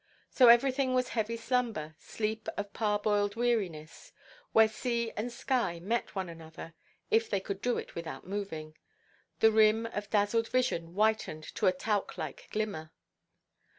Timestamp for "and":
5.15-5.31